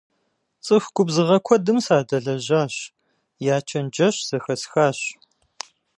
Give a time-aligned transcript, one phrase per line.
[0.65, 2.75] ЦӀыху губзыгъэ куэдым садэлэжьащ,
[3.55, 4.99] я чэнджэщ зэхэсхащ.